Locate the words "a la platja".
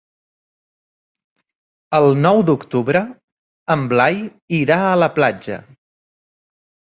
4.87-5.59